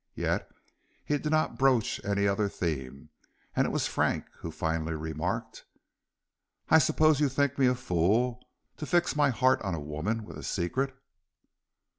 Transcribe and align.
Yet 0.15 0.49
he 1.05 1.19
did 1.19 1.29
not 1.31 1.59
broach 1.59 2.03
any 2.03 2.27
other 2.27 2.49
theme, 2.49 3.09
and 3.55 3.67
it 3.67 3.69
was 3.69 3.85
Frank 3.85 4.25
who 4.39 4.49
finally 4.49 4.95
remarked: 4.95 5.63
"I 6.69 6.79
suppose 6.79 7.19
you 7.19 7.29
think 7.29 7.59
me 7.59 7.67
a 7.67 7.75
fool 7.75 8.43
to 8.77 8.87
fix 8.87 9.15
my 9.15 9.29
heart 9.29 9.61
on 9.61 9.75
a 9.75 9.79
woman 9.79 10.23
with 10.25 10.39
a 10.39 10.43
secret." 10.43 10.95